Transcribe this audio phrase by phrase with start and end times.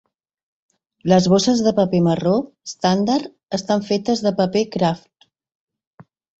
[1.11, 2.33] Les bosses de paper marró
[2.69, 5.33] estàndard estan fetes de paper kraft.